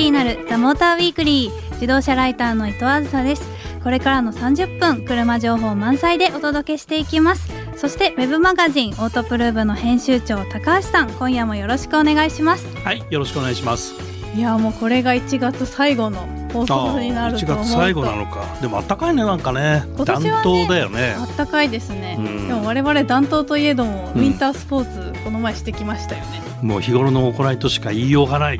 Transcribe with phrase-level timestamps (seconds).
[0.00, 3.46] もっと好きになるザモーターウィークリー自動車ライターの伊藤あずさです。
[3.84, 7.50] これからの30分車情報満載でお届けしていきます。
[7.76, 12.66] そしてウェブマガジンオートプルーブの編集長高橋さん今夜もよろしくお願いします。
[12.82, 13.94] はいよろしくお願いします。
[14.34, 16.20] いやもうこれが1月最後の
[16.52, 18.44] 放送になると思うと1月最後なのか。
[18.62, 19.84] でも暖かいねなんかね。
[20.04, 21.14] 暖冬だよね。
[21.36, 22.48] 暖かいですね、うん。
[22.48, 24.24] でも我々暖冬といえどもウうん。
[24.24, 28.58] ィンタースポーツこの前してきましたよね、もう日頃の行いとしか言いようがない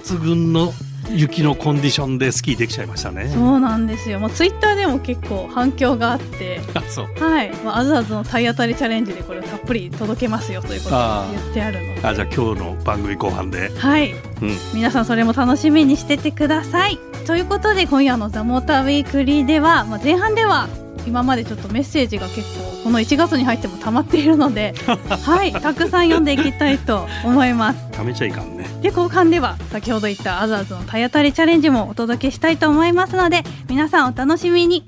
[0.00, 0.72] 抜群の
[1.10, 3.28] 雪のコンディションでスキーできちゃいましたね。
[3.28, 4.20] そうなんですよ。
[4.20, 6.60] もうツイッターでも結構反響があって。
[6.74, 7.06] あそう。
[7.22, 11.00] はい、まあ、アズアズの体当たりチャレンジでこれをたっぷり届けますよということを
[11.32, 12.00] 言ってあるので。
[12.02, 13.70] あじゃあ今日の番組後半で。
[13.76, 14.14] はい。
[14.40, 14.56] うん。
[14.72, 16.98] 皆さんそれも楽しみにしててください。
[17.26, 20.68] ということで今夜の「ザ・モーターウィークリーでは、まあ、前半では
[21.06, 24.74] 今までちょっとメッセージが結構この1月に入っても溜まっているので
[25.24, 27.78] はいたくさん読んでいきたいと思います。
[27.92, 28.66] ためちゃいかんね。
[28.82, 34.84] で後半では先ほど言ったアザーズの体当たりチャレンジもお届けしたいと思いますので皆さんお楽しみに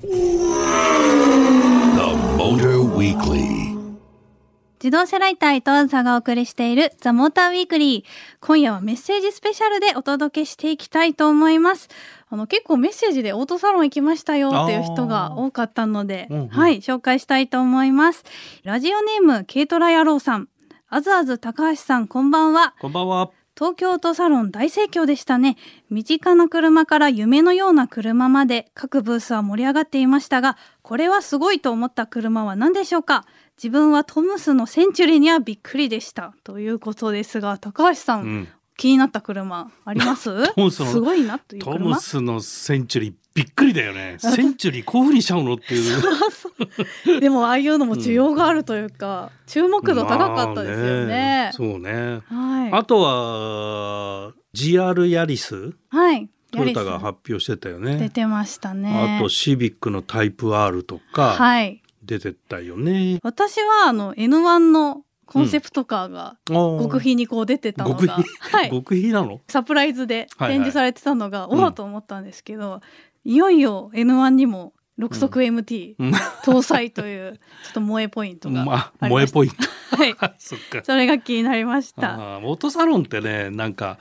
[4.84, 8.46] 自動車ライター伊藤さがお送りしているザ・モーターウィークリー。
[8.46, 11.88] 今夜はメッセージスペシャルでお届けしていきたいと思います。
[12.28, 16.48] あの結構メッセージでオートサロン行きましたよっていう人が多かったので、うんうん。
[16.48, 18.24] はい紹介したいと思います。
[18.62, 20.50] ラジオネーム軽トラ野郎さん。
[20.90, 22.74] あずあず高橋さんこんばんは。
[22.78, 23.30] こんばんは。
[23.56, 25.56] 東京オートサロン大盛況でしたね。
[25.88, 33.24] 身近な車から夢のような車まで各ブースは盛り上がっていましたがこれはすごいと思った車は何でしょうか？
[33.56, 38.48] 自分はトムスのセンチュリーにはびっくりでしたということですが高橋さん、うん。
[38.76, 40.30] 気になった車あります？
[40.70, 44.16] すごいなというト車ムスのセンチュリーびっくりだよね。
[44.18, 47.20] センチュリーこういうふうにしちゃうのっていう。
[47.20, 52.20] でもああいうのも需要があるというか、注目度高かったですよね,、まあそうね。
[52.28, 52.72] はい。
[52.72, 55.72] あとは GR ヤリス？
[55.90, 56.28] はい。
[56.50, 59.16] トヨタが発表してたよス出ねてましたね。
[59.18, 61.34] あとシビックのタイプ R とか。
[61.34, 69.40] はい出てたよね、私はあの N1 のコンセプトカーが極極秘にこう出てたのが、はい、極秘なの？
[69.48, 70.58] サプライズではいはい。
[70.58, 71.60] 展示されてたのが、うん。
[71.60, 72.80] おおと思ったんですけど、
[73.24, 76.10] いよいよ N1 にも6速 MT うん。
[76.44, 78.92] 搭載というちょっと萌えポイントがまあ。
[79.00, 79.56] 萌えポイント。
[79.96, 80.84] はい、 そっか。
[80.84, 82.38] それが気になりました。
[82.42, 83.98] オートサロンってねなんか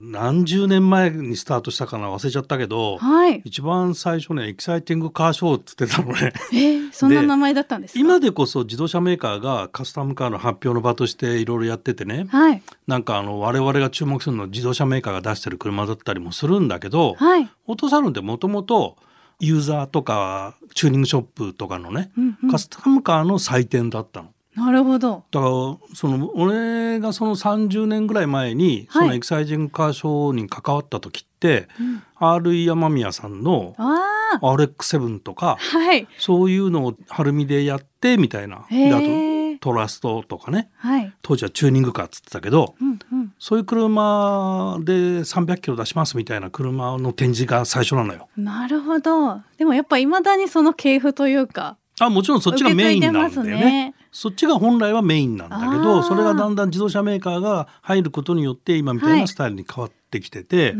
[0.00, 3.42] 何十年前にスタートしたかな忘れちゃったけどはい。
[3.44, 8.00] 一番最初ねエキサイティングカーショーって言ってたのねえー、そんな名前だったんですか？
[8.00, 17.48] 今でこそ自動車メーカーがカスタムカーの発表の場としていろいろやっててねはいなんかあの我々が注目するのは自動車メーカーが出してる車だったりもするんだけど、はい。
[17.66, 18.96] オートサロンってもともと
[19.40, 24.30] ユーザーとかチューニングショップとかのね、うんうんカスタムカーの祭典だったの。
[24.56, 25.24] なるほど。
[25.30, 25.50] だから
[25.94, 34.46] その俺がその30年ぐらい前にそはいのエキサイティングカーショーに関わった時って、うん RE 山宮さんのああ。
[34.54, 36.08] RX7 とかはい。
[36.18, 39.58] そういうのを晴海でやってみたいなあとえ。
[39.58, 41.12] トラストとかねはい。
[41.20, 43.34] 当時はチューニングカーっつってたけどうんうん。
[43.38, 48.28] そういう車で300キロ出しますみたいな車の展示が最初なのよ。
[48.38, 49.42] なるほど。
[49.58, 51.76] でもやっぱ未だにその系譜というか。
[52.00, 53.50] あもちろんそっちがメインなんだよね。
[53.56, 60.78] ねそっちが本来はメインなんだけどそれがだんだん自動車メーカーが入ることによって今みたいはないスタイルに変わってきてて、うー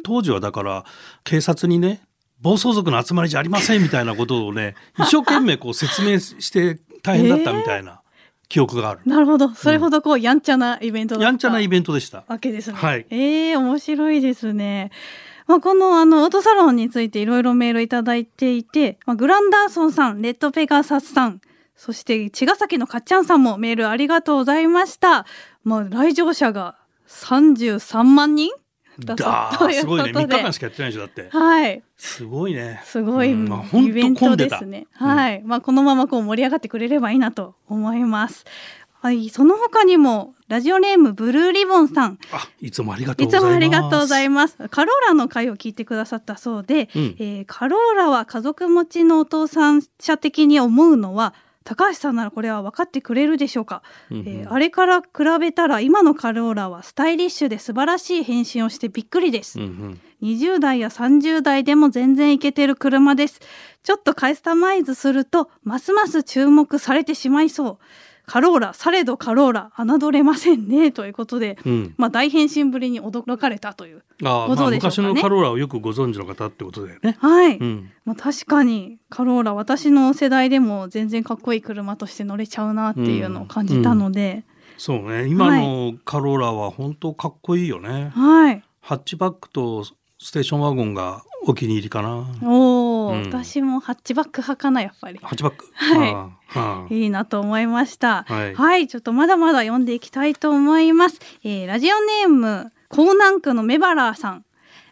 [0.00, 0.02] ん。
[0.02, 0.84] 当時はだから
[1.24, 2.02] 警察にね
[2.40, 8.00] 暴走族の集まりじゃありませんみたいなことをね 一生懸命こう説明して大変だったみたいな
[8.48, 9.00] 記憶がある。
[9.06, 9.54] なるほど。
[9.54, 11.26] それほどこうやんちゃなイベントだった。
[11.26, 12.24] やんちゃなイベントでした。
[12.26, 12.76] わけですね。
[12.76, 14.90] はいええ面白いですね。
[15.50, 21.40] まあ、このあのオートサロンについていろいろメールいただいていて、まあ、グランダーソンさん、レッドペガサスさん、
[21.74, 25.26] そして茅ヶ崎のかっちゃんさんもメールありがとうございました。
[25.64, 26.76] まあ、来場者が
[27.08, 28.52] 33万人？
[29.00, 31.82] だだというーすごいね3ことで日間しかやってないでしょだってはい。
[31.96, 32.80] すごいね。
[32.84, 34.86] すごい、うんまあイベントですね。
[34.92, 35.42] はい。
[35.42, 38.44] まあ、このままこう盛り上がってくれればいいなと思います。
[39.00, 39.30] はい。
[39.30, 42.18] その他にも、ラジオネームブルーリボンさん。
[42.32, 43.50] あいつもありがとういつございます。
[43.50, 44.56] もありがとうございます。
[44.68, 55.08] カローラの回を聞いてくださったそうで、うんえーカローラは家族持ちのお父さん者的に思うのは、高橋さんならこれは分かってくれるでしょうか、うんうんえーあれから比
[55.38, 63.40] べたら今のカローラはスタイリッシュで素晴らしい変身をしてびっくりです、うんうん20代や30代でも全然いけてる車です
[63.82, 67.78] ちょっとカスタマイズするとますます注目されてしまいそう
[68.30, 71.94] カローラされどカローラ侮れませんねということで、うん。
[71.96, 77.16] まあ大変身ぶりに驚かれたというあと昔のカローラをよくご存知の方ってことだよね。
[77.18, 84.44] はい、うん、まあ、確かにカローラ私の世代でも全然かっこいい車として乗れちゃうなっていうのを感じたので、
[84.78, 85.26] そうね。
[85.26, 88.12] 今のカローラは本当かっこいいよね。
[88.14, 88.62] はい。
[88.80, 92.28] ハッチバックとステーションワゴンがお気に入りかな。
[92.44, 95.18] おお、うん私もハッチバック派かなやっぱり。
[95.22, 95.66] ハッチバック？
[95.76, 98.24] はいいいなと思いました。
[98.24, 101.20] はいちょっとまだまだ読んでいきたいと思います。
[101.44, 104.44] えーラジオネーム江南区のメバラーさん、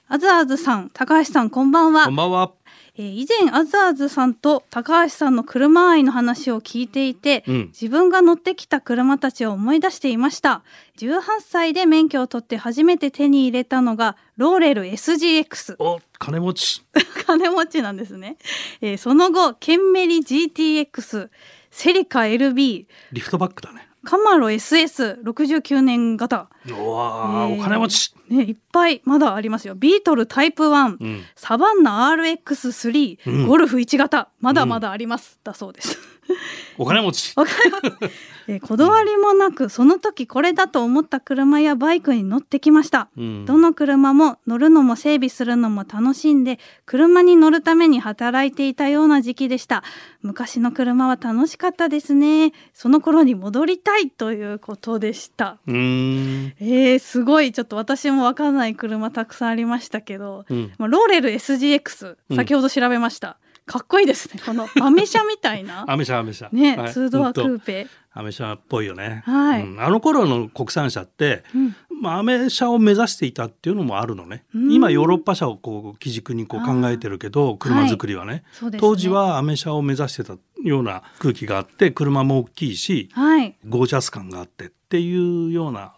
[0.09, 2.05] あずあずさん、高橋さんこんばんは。
[2.05, 2.53] こんばんは。
[2.99, 7.67] えー以前あずあずさんと高橋さんの車愛の話を聞いていて、うん。
[7.69, 10.63] 自分が乗ってきた車たちを思い出していました。
[10.99, 16.85] 18歳で免許を取って初めて手に入れたのがローレル SGX お、金持ち。
[17.25, 18.37] 金持ちなんですね、
[18.81, 21.31] えーその後ケンメリ GTX
[21.71, 23.88] セリカ LB リフトバックだね。
[24.05, 26.49] カマロ SS69 年型。
[26.67, 27.61] うわあ、えー。
[27.61, 28.15] お金持ち。
[28.29, 29.75] ねいっぱいまだありますよ。
[29.75, 31.25] ビートルタイプ1、うん。
[31.35, 33.47] サバンナ RX3、うん。
[33.47, 35.99] ゴルフ1型まだまだあります、だそうです
[36.79, 37.33] お金持ち。
[37.37, 37.85] わかります。
[38.49, 43.09] えーこだわりもなく、その時これだと思った車やバイクに乗ってきました。
[43.17, 49.85] うんどの車も乗るのも整備するのも楽しんで、車に乗るために働いていたような時期でした。
[50.23, 52.53] 昔の車は楽しかったですね。
[52.73, 55.59] その頃に戻りたいということでした。
[55.67, 55.71] う。
[55.71, 57.53] えー、すごい。
[57.53, 60.73] ちょっと私もわかんない車たくさんありましたけど、うん。
[60.79, 63.39] まあ、ローレル SGX、うん先ほど調べました。
[63.69, 64.41] かっこいいですね。
[64.45, 65.85] このアメ車みたいな。
[65.93, 66.49] アメ車アメ車。
[66.51, 67.87] ね、はいツードアクーペ。
[68.13, 69.23] アメ車っぽいよね。
[69.27, 74.45] はいうんあの頃の国産車って、うんまあ、アメ車を目指していたっていうのもあるのね。
[74.55, 78.43] うん今ヨーロッパ車をこう基軸にこう考えてるけど、車作りはね。
[78.53, 83.57] そうですね当時はアメ車を目指してたような空気があって、車も大きいし、はい。
[83.69, 85.98] ゴージャス感があってっていうようなう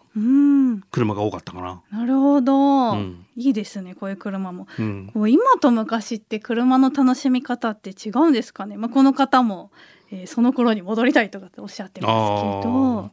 [0.91, 1.81] 車が多かったかな。
[1.91, 3.95] なるほど、うんいいですね。
[3.95, 4.67] こういう車も。
[4.77, 5.09] うん。
[5.13, 8.75] こう今と昔って車の楽しみ方って違うんですかね。
[8.77, 9.71] まあ、この方も、
[10.11, 12.11] えーその頃に戻りたいとかっておっしゃってます
[12.61, 13.11] けど。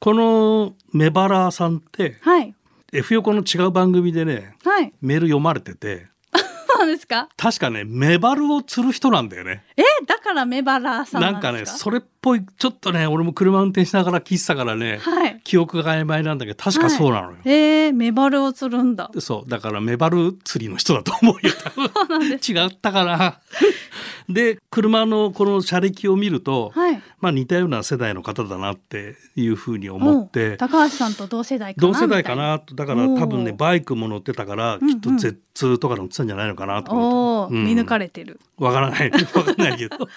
[0.00, 2.54] このメバラーさんってはい。
[2.92, 4.92] F 横の違う番組でねはい。
[5.02, 6.06] メール読まれてて
[6.78, 7.28] そうですか？
[7.36, 11.74] 確かねメバルを釣る人なんだよねえだからメバラーさんななんんですか？
[11.74, 15.40] かねそれっぽいちょっとね俺も車運転しながら聞いてたからね、はい。
[15.44, 19.10] 記憶が曖昧なんだけど確かそうなのよ、えー、メバルを釣るんだ。
[19.12, 19.50] でそう。
[19.50, 21.52] だからメバル釣りの人だと思うよ。
[22.36, 23.40] 違ったかな。
[24.28, 27.02] で車のこの車歴を見ると、はい。
[27.20, 30.54] まあ似たような世代の方だなっていうふうに思って。
[30.54, 32.58] お高橋さんと同世代かな同世代かな。
[32.58, 34.88] とだから多分ねバイクも乗ってたからうんうん。
[34.88, 35.10] きっと
[35.54, 36.96] Z とか乗ってたんじゃないのかなとお
[37.44, 38.38] 思って、おー、見抜かれてる。
[38.58, 39.10] わからない。
[39.10, 40.08] わからないけど、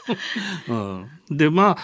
[0.68, 1.78] うん、でま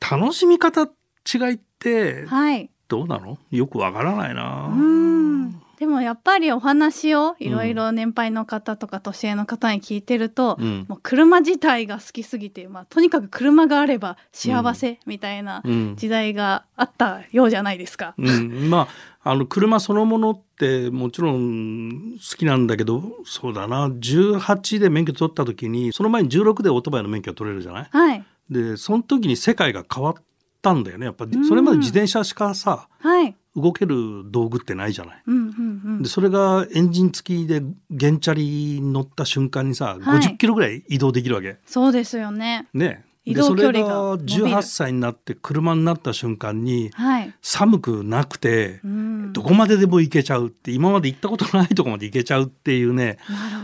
[0.00, 2.70] あ楽しみ方違いってはい。
[2.88, 3.38] どうなの？
[3.50, 4.66] よくわからないな。
[4.66, 5.62] うーん。
[5.78, 10.86] でもやっぱりお話をいろいろ年配の方とか年上の方に聞いてると、うん。
[10.88, 15.94] もう車自体が好きすぎて、まあ、とにかく車があれば幸せみたいなうん。
[15.96, 18.14] 時代があったようじゃないですか。
[18.18, 18.88] うん、ま
[19.22, 23.88] ああの車そのものってもちろん好きなんだけどそうだな。
[23.88, 27.88] 18で免許取った時にその前に16でオートバイの免許取れるじゃない？
[27.90, 28.24] はい。
[28.50, 30.14] でその時に世界が変わっ
[30.60, 33.36] たんだよねやっぱそれまで自転車しかさはい。
[33.56, 35.22] 動ける道具ってないじゃない。
[35.26, 36.08] うんうんうんで。
[36.08, 37.62] それがエンジン付きで
[37.98, 41.58] 原チャリに乗った瞬間にさ、はい50キロぐらい移動できるわけ。
[41.66, 42.68] そうですよね。
[42.72, 43.04] ね。
[43.30, 47.34] 移動距離がでそれが18歳になって車になった瞬間にはい。
[47.42, 49.32] 寒くなくてうん。
[49.32, 53.18] どこまででも行けちゃうって今まで行ったことないとこまで行けちゃうっていうね。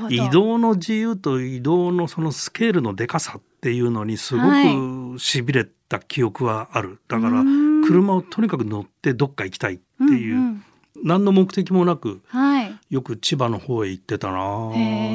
[0.08, 7.00] 移動の自由と移動のそのスケールのでかさっていうのにすごはくしびれた記憶はある。
[7.08, 10.64] だからうん車をとにかく乗ってどっか行きたいっていう、んん
[11.04, 12.76] 何の目的もなくはい。
[12.90, 14.72] よく千葉の方へ行ってたな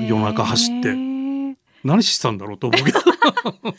[0.08, 0.96] 夜中走って
[1.84, 3.18] 何してたんだろうと思うけど、確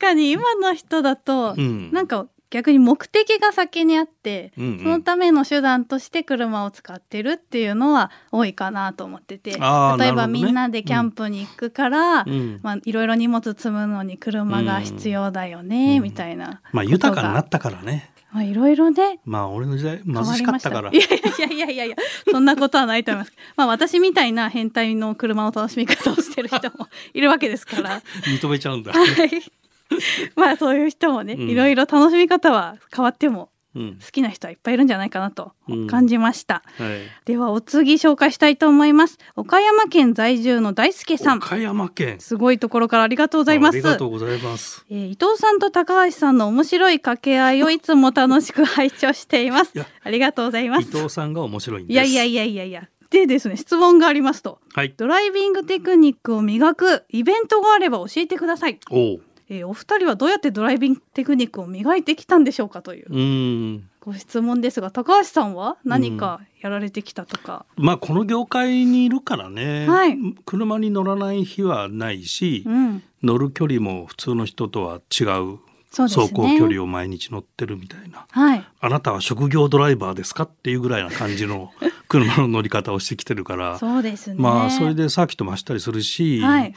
[0.00, 4.78] かに今の人だと、うん、なんか逆に目的が先にあって、うんうん。
[4.80, 10.32] そのための手段として車を使ってるっていうのは多いかなと思ってて、例えばね。
[10.32, 12.58] みんなでキャンプに行くから、うん。
[12.62, 16.02] まあいろいろ荷物積むのに車が必要だよね、うん。
[16.02, 18.12] みたいなまあ豊かになったからね。
[18.32, 19.20] まあいろいろね。
[19.24, 20.90] まあ俺の時代変貧しかったから。
[20.90, 21.96] いやいやいやいやいや
[22.28, 23.32] そんなことはないと思います。
[23.56, 28.02] まあ私みたいな変態の車の楽しみ方をしてる人もいるわけですから。
[28.26, 29.59] 認めちゃうんだ、はい
[30.36, 31.48] まあそういう人もね、うん。
[31.48, 33.98] いろいろ楽しみ方は変わってもうん。
[34.04, 35.86] 好きな人はいっぱいいるんじゃないかなとうん。
[35.86, 39.18] 感じました、はい、ではお次紹介したいと思います。
[39.36, 41.38] 岡山県在住の大輔さん。
[41.38, 42.18] 岡山県。
[42.18, 43.76] すごいところからありがとうございます。
[43.76, 44.84] ありがとうございます。
[44.90, 49.72] えー伊藤さんと高橋さんの面白い掛け合いをいつも楽しく拝聴しています。
[50.02, 50.88] ありがとうございます。
[50.88, 51.92] 伊藤さんが面白いんです。
[51.92, 52.88] いやいやいやいやいや。
[53.10, 54.60] でですね質問がありますと。
[54.72, 54.94] はい。
[54.96, 70.16] ドライビングテクニックを磨くイベントがあれば教えてください、おうえーお二人はどうやってドライビングテクニックを磨いてきたんでしょうかというご質問ですが高橋さんは何かやられてきたとか、まあこの業界にいるからね、はい。
[70.46, 73.02] 車に乗らない日はないし、うん。
[73.22, 75.58] 乗る距離も普通の人とは違う。
[75.90, 78.26] 走行距離を毎日乗ってるみたいな。
[78.30, 78.64] はい。
[78.80, 81.72] あなたは職業ドライバーですかっていうぐらいな感じの
[82.08, 84.36] 車の乗り方をしてきてるから、そうですね。
[84.38, 86.74] まあそれでサーキットも走ったりするし、はい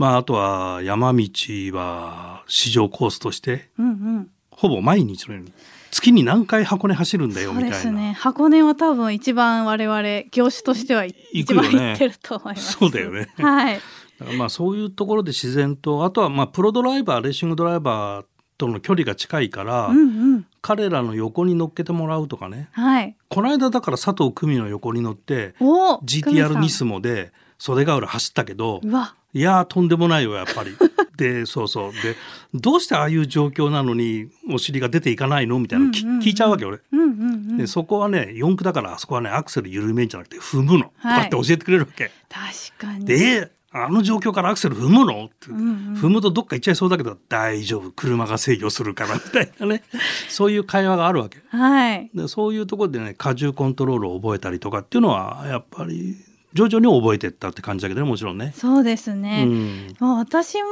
[0.00, 1.28] まああとは山道
[1.74, 4.30] は市場コースとしてうんうん。
[4.50, 5.52] ほぼ毎日のように
[5.90, 7.82] 月に何回箱根走るんだよそうでみたいな。
[7.82, 8.16] すね。
[8.18, 12.72] 箱根は多分一番我々業種としては行一番行ってると思います。
[12.78, 13.28] そうだよね。
[13.36, 13.74] はい。
[13.74, 18.24] だからまあそういうところで自然とあとはまあプロドライバーレーシングドライバー
[18.56, 20.02] との距離が近いから、うんう
[20.38, 20.46] ん。
[20.62, 22.70] 彼らの横に乗っけてもらうとかね。
[22.72, 23.16] はい。
[23.28, 30.76] この間だから佐藤久美の横に乗ってお GTR ニニスモで袖ヶ浦走ったけどうわいやーとんでもないよやっぱり。
[31.16, 31.92] でそうそう。
[31.92, 32.16] で
[32.54, 36.22] どうしてああいう状況なのにお尻が出ていかないのみたいなのき、うんうんうん。
[36.22, 36.78] 聞いちゃうわけ俺。
[36.92, 37.12] うんうんう
[37.52, 37.56] ん。
[37.58, 41.20] でそこはね四駆だからあそこはねアクセル緩めんじゃなくて踏むの、とはい。
[41.30, 42.10] かって教えてくれるわけ。
[42.28, 43.04] 確かに。
[43.04, 45.26] でえーあの状況からアクセル踏むの？
[45.26, 45.94] って、うんうん。
[45.94, 49.84] 踏むとどっか行っちゃいそうだけど大丈夫車が制御するからみたいなね。
[50.28, 51.38] そういう会話があるわけ。
[51.56, 52.10] はい。
[52.12, 56.16] でそういうところでね荷重コントロールを覚えたりとかっていうのはやっぱり
[56.52, 58.52] 徐々に覚えてったって感じだけどねもちろんね。
[58.56, 59.96] そうですうね、ん。
[60.00, 60.68] もう私も、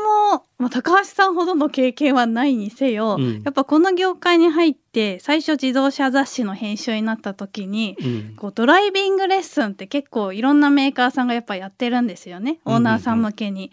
[0.58, 3.42] まあ、高橋さんほどの経験はないにせよ、うん。
[3.44, 8.36] やっぱこの業界に入って最初自動車雑誌の編集になった時に、うん。
[8.36, 12.58] こうドライビングレッスンって結構いろんなメーカーさんがやっぱやってるんですよね。
[12.64, 13.70] オーナーさん向けに。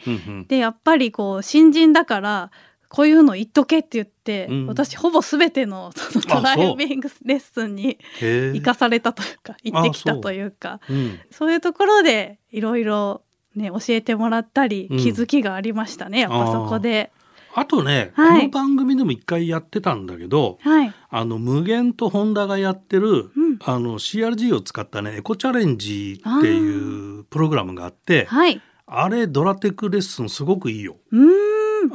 [0.48, 2.52] でやっぱりこう新人だから
[2.96, 4.68] こういうの言っとけって言って、うん。
[4.68, 8.52] 私ほぼ全ての そのドライビングレッスンにへえ。
[8.54, 13.24] 行かされたというか行ってきたそうというかうんそういうところでいろいろ
[13.54, 14.98] ね教えてもらったりうん。
[14.98, 17.12] 気づきがありましたね、やっぱそこで。
[17.54, 18.40] あとね、はい。
[18.40, 23.60] この番組でも一回やってたんだけどはい、あの無限とホンダがやってる、うん。
[23.60, 30.96] あの CRG を使ったねエコチャレンジっていうプログラムがあってはい、あれドラテクレッスンすごくいいよ。
[31.12, 31.45] うーん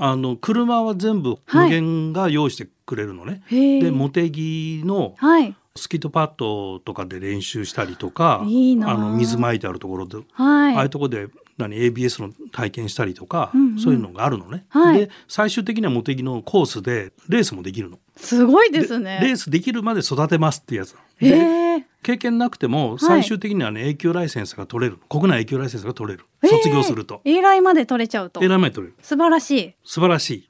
[0.02, 3.42] あの車は全部無限が用意してくれるのね。
[3.46, 5.54] へえで茂木のはい。
[5.76, 10.74] スキットパッドとかで練習したりとかあの水まいてあるところで、はい。
[10.74, 11.28] ああいうところで
[11.60, 14.64] 何 ABS の体験したりとか、うんうんそういうのがあるのね。
[14.68, 17.98] はいで最終的には茂木のコースでレースもできるの。
[18.16, 19.20] すごいでレすね。
[19.22, 20.96] ースできるまで育てますってやつ。
[21.18, 27.20] へでえ経験なくても最終的にはね、永久ライセンスが取れる国内永久ライセンスが取れる卒業すると。
[27.24, 29.74] A ラインまで取れちゃうとえらい前取れる素晴らしい。
[29.84, 30.48] 素晴らしい。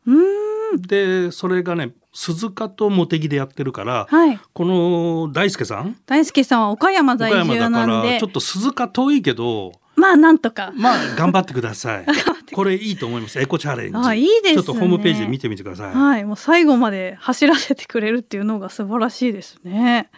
[0.86, 5.96] でそれがね鈴鹿と茂木でやってるから、はいこの大輔さん？
[6.06, 10.72] 大輔さんは岡山岡在住なんでからちょっと鈴鹿遠いけどまあなんとか。
[10.74, 12.06] まあ頑張ってください
[12.52, 20.10] これいいと思いますエコチャレンジあいいですねちょっとホームページで見てみてください、はい、もう最後まで走らせてくれるっていうのが素晴らしいですね。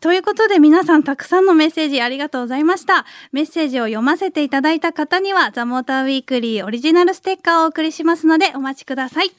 [0.00, 3.04] ということで皆さんたくさんのメッセージありがとうございました。
[3.32, 9.32] メッセージを読ませていただいた方にはザ・モーターウィークリーオリジナルステッカーをお送りしますのでお待ちください。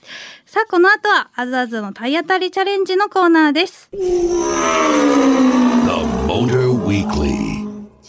[0.46, 3.90] さあこの後はアズアズの体当たりチャレンジのコーナーです。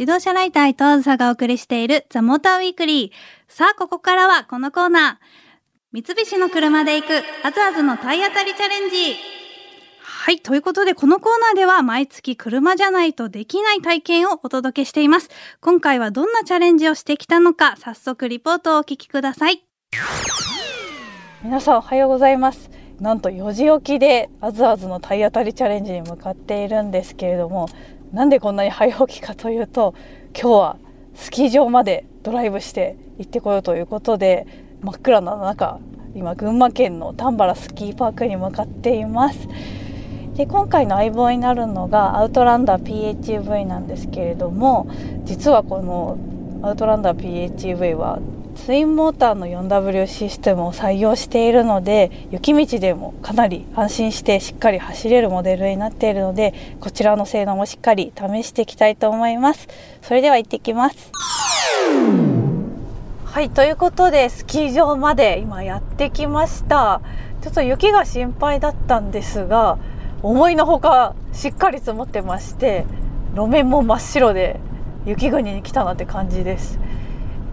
[0.01, 3.53] 自動車ライター伊藤あずさがお送りしているザ・モーターウィークリー。
[3.53, 6.03] さあここからはこのコーナー。
[6.03, 9.17] 三菱の車で行くアズアズの体当たりチャレンジ。
[10.01, 10.41] はい。
[10.41, 15.29] ということで、このコーナーでは毎月車じゃないとできない体験をお届けしています。
[15.61, 19.67] 今回はどんなチャレンジをしてきたのか、早速リポートをお聞きください。
[21.43, 22.71] 皆さんおはようございます。
[23.01, 27.69] なんと4時起きでアズアズの体当たりチャレンジに向かっているんですけれども、
[28.13, 29.95] なんでこんなに早起きかというと、
[30.35, 30.77] 今日は
[31.15, 34.47] スキー場までドライブして行ってこようということで、
[34.81, 35.79] 真っ暗な中、
[36.15, 39.49] 今群馬県の丹原スキーパークに向かっています。
[40.35, 42.83] で今回の相棒になるのがアウトランダー
[43.21, 44.89] PHEV なんですけれども
[45.25, 46.17] 実はこの
[46.63, 48.21] アウトランダー PHEV は
[48.67, 59.67] ツインモーターの 4W システムを採用しているので雪道でもかなり安心してしっかり走れるモデルになっているのでこちらの性能もしっかり試していきたいと思います。
[60.03, 61.11] それでは行ってきます。
[63.25, 67.01] はいということでスキー場まで今やってきました。
[67.41, 69.79] ちょっと雪が心配だったんですが
[70.23, 72.85] 思いのほかしっかり積もってまして
[73.35, 74.61] 路面も真っ白で
[75.07, 76.79] 雪国に来たなって感じです。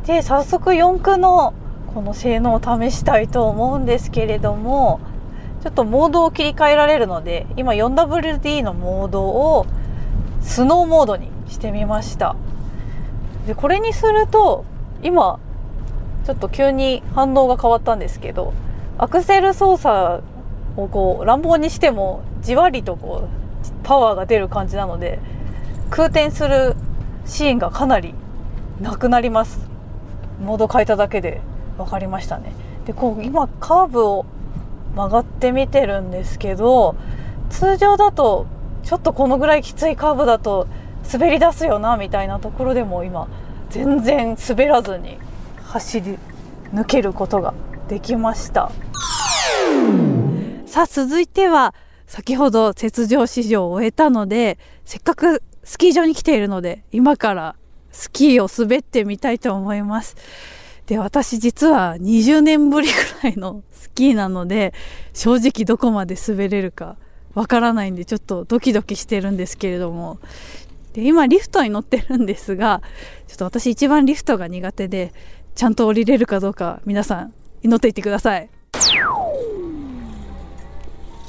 [0.07, 1.53] で早速四駆の
[1.93, 5.01] この性能を試したいと思うんですけれども
[5.61, 9.67] ちょっとモードを切り替えられるので今 4WD のモードを
[10.41, 12.37] スノーモードにしてみました。
[13.47, 14.63] でこれにすると
[15.03, 15.39] 今
[16.25, 18.53] ちょっと急に反応が変わったんですけど
[18.97, 20.23] アクセル操作
[20.77, 25.19] をこう乱暴にしてもじわりとこうパワーが出る感じなので
[25.89, 26.75] 空転する
[27.25, 28.15] シーンがかなり
[28.79, 29.76] なくなります。
[30.39, 31.41] モード変えただけで
[31.77, 32.53] 分かりましたね。
[32.85, 34.25] でこう今カーブを
[34.95, 36.95] 曲がってみてるんですけど
[37.49, 38.47] 通常だと
[38.83, 40.67] ちょっとこのぐらいきついカーブだと
[41.11, 43.27] 滑り出すよなみたいなところでも今
[43.69, 45.17] 全然滑らずに
[45.63, 46.17] 走り
[46.73, 47.53] 抜けることが
[47.87, 48.71] できました。
[50.65, 51.73] さあ続いては
[52.05, 57.55] 先ほど雪上試乗を終えたのでせっかくスキー場に来ているので今から
[57.97, 60.15] スキーを滑ってみたいと思います。
[60.85, 64.73] で私実は20年ぶりぐらいのスキーなので
[65.13, 66.95] 正直どこまで滑れるか
[67.33, 70.19] わからないんでちょっとドキドキしてるんですけれども。
[70.93, 72.81] で今リフトに乗ってるんですが
[73.27, 75.11] ちょっと私一番リフトが苦手で
[75.55, 78.49] ちゃんと降りれるかどうか皆さん祈っていってください。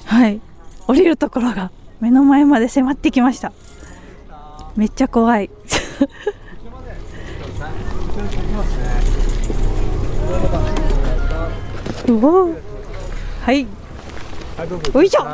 [0.04, 0.40] はい。
[0.86, 1.70] 降りるところが
[2.00, 3.52] 目の前まで迫ってきました。
[4.76, 5.50] めっちゃ怖い。
[12.08, 12.68] うおー
[13.42, 13.66] はい。
[14.92, 15.22] おいしょ。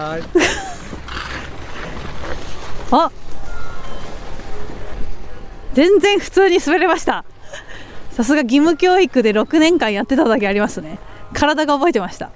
[2.93, 3.11] あ。
[5.73, 7.25] 全然普通に滑れました。
[8.13, 10.99] さすが義務教育で6年間やってただけありますね。
[11.33, 12.31] 体が覚えてました。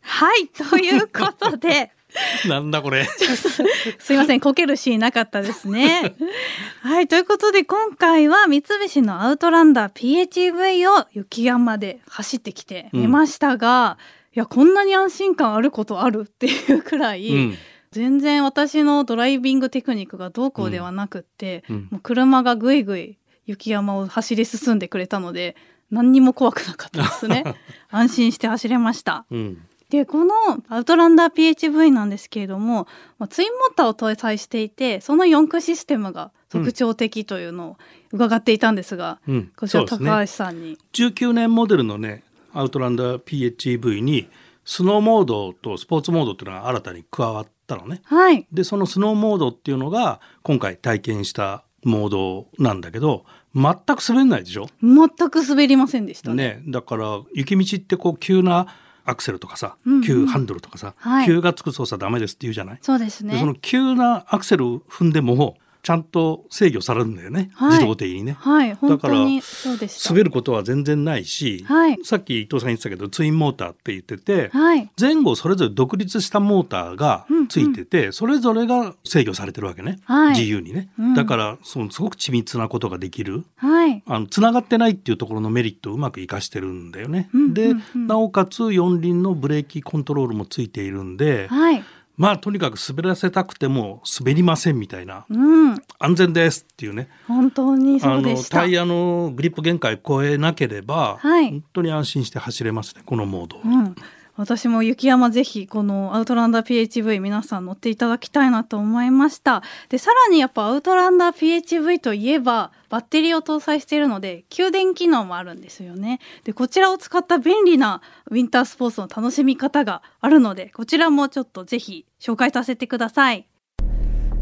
[0.00, 0.46] はい。
[0.48, 1.90] ということで
[2.48, 3.04] なんだこれ。
[3.98, 6.14] すいませんこけるシーンなかったですね
[6.82, 13.98] はいということで今回は三菱のアウトランダー PHEV を雪山で走ってきてみましたが、
[14.34, 17.58] いやこんなに安心感あることあるっていうくらい、うん。
[17.90, 25.56] 全然私のドライビングテクニックがどうこうではなくって、うんもう車がぐいぐい雪山を走り進んでくれたので
[25.90, 27.42] 何にも怖くなかったですね
[27.90, 29.62] 安心して走れましたうん。
[29.90, 30.32] でこの
[30.68, 32.86] アウトランダー PHV なんですけれども、
[33.18, 37.76] まあ、ツインモーターを搭載していてその4駆システムが特徴的というのを
[38.12, 39.52] 伺っていたんですが、うん。
[39.56, 44.28] こちら高橋さんに、19年モデルのねアウトランダー PHEV に
[44.64, 48.00] スノーモードとスポーツモードっていうのが新たに加わったのね。
[48.04, 53.24] はいでそのスノーモードっていうのが今回体験したモードなんだけど
[53.54, 54.66] 全く滑んないでしょ？
[54.82, 58.66] 全く滑りませんでしたねね、だから雪道ってこう急な
[59.04, 61.26] アクセルとかさ、急ハンドルとかさ、はい。
[61.26, 62.78] 急がつく操作ダメですって言うじゃない？
[62.82, 63.34] そうですね。
[63.34, 67.70] でその急なアクセル踏んでもちゃんと制御されるんだよね、はい。
[67.72, 68.36] 自動的にね。
[68.38, 68.74] はい。
[68.74, 71.98] 本から滑ることは全然ないし、はい。
[72.04, 74.90] さっき伊藤さん言ってたけどツインモーターって言ってて、はい。
[75.00, 80.30] 前後それぞれ独立したモーターがついてて、それぞれが制御されてるわけね、はい。
[80.30, 81.14] 自由にね、うん。
[81.14, 83.44] だからそのすごく緻密なことができる。
[83.56, 84.02] はい。
[84.06, 87.30] あの繋がってないっていうところのメリットをうまく活かしてるんだよね。
[87.32, 88.06] うんで、うんうん。
[88.06, 91.82] なおかつ四輪のブレーキコントロールもついているんで、はい
[92.20, 95.24] まあとにかく滑らせたくても滑りませんみたいな。
[95.30, 95.82] うん。
[95.98, 97.08] 安全ですっていうね。
[97.26, 101.48] 本当にそあのタイヤのグリップ限界超えなければ、はい。
[101.48, 103.62] 本当に安心して走れますねこのモード。
[103.64, 103.96] うん、
[104.40, 109.62] 私も雪山ぜひこのアウトランダー PHV 皆さん乗っていただきたいなと思いました。
[109.90, 116.20] でさらにやっぱアウトランダー PHV といえばバッテリーを搭載しているので給電機能もあるんですよね。
[116.44, 118.00] でこちらを使った便利な
[118.30, 123.46] ウィンタースポーツの楽しみ方があるのでこちらもちょっとぜひ紹介させてください。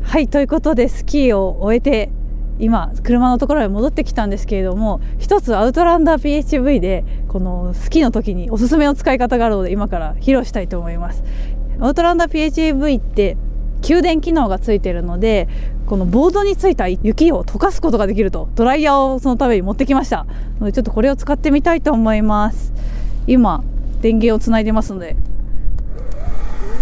[0.05, 2.13] はいということでスキーを終えて
[2.59, 11.23] 今車のところへ戻ってきたんですけれども一つアウトランダー PHV でこのスキーの時におすすめの使い方があるので今から披露したいと思います。
[11.81, 13.37] アウトランダー PHV って
[13.83, 15.49] 給電機能がついているので
[15.87, 20.27] このボードについた雪を溶かすことができるとドライヤーをそのために持ってきました。
[20.61, 22.73] のでちょっとこれを使ってみたいと思います。
[23.27, 23.62] 今
[24.01, 25.16] 電源をつないでますので。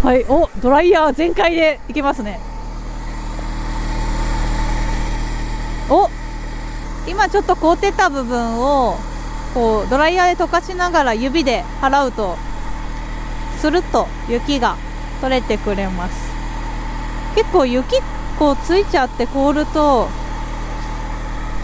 [0.02, 2.38] はいおドライヤー全開でいけますね
[5.88, 6.08] お
[7.16, 8.98] 今ちょっと凍ってた部分を
[9.54, 12.36] こうドライヤーで溶かしながら指で払うと
[13.58, 14.76] スルッと雪が
[15.22, 16.30] 取れてくれます。
[17.34, 18.02] 結構雪
[18.38, 20.08] こうついちゃって凍ると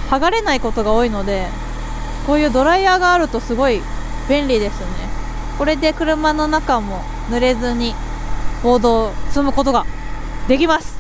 [0.09, 1.47] 剥がれないことが多いので
[2.27, 3.83] こういうドライヤーがあるとすごい
[4.31, 4.87] 便利ですね。
[5.59, 7.95] これで車の中も濡れずに
[8.63, 9.85] ボードを積むことが
[10.49, 10.99] できます。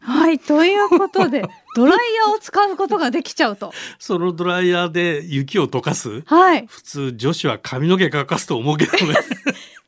[0.00, 3.72] はいということでドライヤーを使うことができちゃうと。
[3.98, 6.22] そのドライヤーで雪を溶かす？
[6.26, 6.66] はい。
[6.68, 9.14] 普通女子は髪の毛乾かすと思うけどね。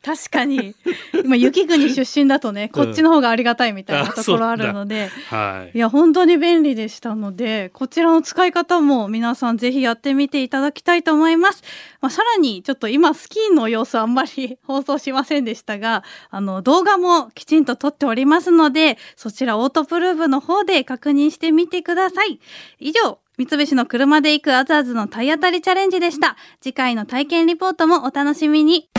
[0.02, 0.74] 確かに。
[1.22, 5.76] 今雪国出身だとねこっちの方がありがたいみたいなところあるので、はい。
[5.76, 11.62] いや本当に便利でしたのでこちらの使い方も皆さんぜひやってみていただきたいと思います、
[12.00, 22.40] まあ、さらにちょっと今スキーの様子あんまり放送しませんでしたがあの動画もきちんと撮っておりますのでそちらオートプルーブの方で確認してみててください。
[22.78, 26.36] 以上三菱の車で行くアザーズの体当たりチャレンジでした。
[26.60, 28.90] 次回の体験リポートもお楽しみに。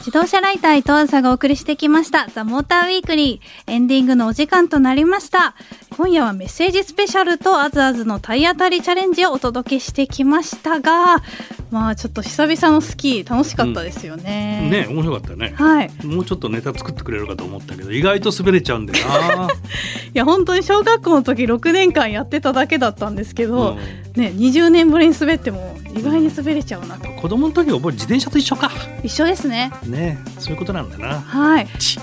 [0.00, 2.28] 自動車ライター伊藤朝がお送りしてきました。
[2.32, 3.70] ザ・モーターウィークリー。
[3.70, 5.54] エンディングのお時間となりました。
[5.98, 11.24] 今夜はメッセージスペシャルとアズアズの体当たりチャレンジをお届けしてきましたが
[11.72, 15.54] まあちょっと久々のスキー楽しかったですよね、ね面白かったね。
[15.56, 15.90] はい。
[16.06, 19.48] もうちょっとネタ作ってくれるかと思ったけど意外と滑れちゃうんだよな。
[19.50, 23.76] いや本当に小学校の時6年間やってただけだったんですけど、
[24.14, 27.16] ね20年ぶりに滑っても意外に滑れちゃうなと、うん。
[27.16, 28.70] 子供の時覚え自転車と一緒か。
[29.02, 29.72] 一緒ですね。
[29.84, 31.20] ねそういうことなんだな。
[31.20, 31.66] はい。
[31.80, 31.98] ち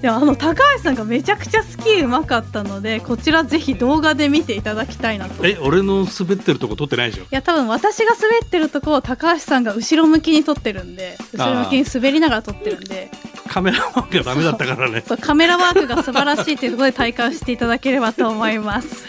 [0.00, 5.44] でもあの高橋さんがめちゃくちゃスキーうまかったのでこちらぜひ動画で見ていただきたいなと。
[5.44, 7.24] いえ俺の滑ってるとこ撮ってないでしょ？
[7.30, 13.10] や多分私が滑ってるとこを高橋さんが後ろ向きに撮ってるんで後ろ向きに滑りながら撮ってるんで。
[13.48, 15.02] カメラマンがダメだったからね。
[15.06, 19.06] そうカメラワークが素晴らしいというところで体感していただければと思います。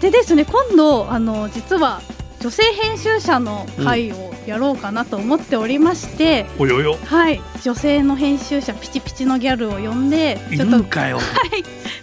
[0.00, 2.02] でですね今度あの実は
[2.44, 6.98] 女性編集者の会をやろうかなと思っておりまして、およよ。
[7.06, 7.40] はい。
[7.62, 11.20] 女性の編集者ピチピチのギャルを呼んでいちょっとるんかよ。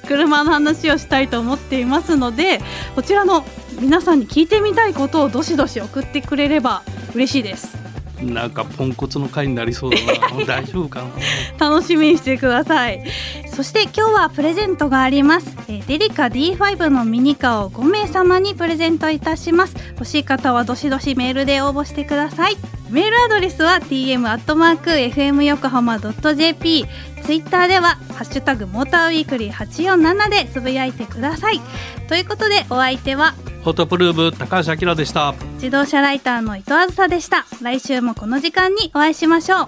[0.07, 2.59] 車の話をしたいと思っていますので
[2.95, 3.45] こちらの
[3.79, 6.81] 皆さんに聞いてみたいことをどしどし送ってくれれば
[7.13, 7.77] 嬉しいです
[8.21, 9.97] なんかポンコツの回になりそうだ
[10.37, 10.45] な。
[10.45, 11.03] 大丈夫か
[11.59, 11.69] な。
[11.69, 13.03] 楽しみにしてください。
[13.47, 19.75] そして今日はプレゼントがあります、えーデリカ D5 のミニカーを5名様にプレゼントいたします。
[19.91, 22.57] 欲しい方はどしどしメールで応募してください。
[22.89, 26.85] メールアドレスは tm.fm 横浜 .jp
[27.23, 31.61] ツイッターではハッシュタグモーターウィークリー847でつぶやいてください。
[32.07, 35.35] ということでお相手はフォトプルーブ高橋明でした。
[35.53, 37.45] 自動車ライターの伊藤あずさでした。
[37.61, 39.67] 来週もこの時間にお会いしましょう。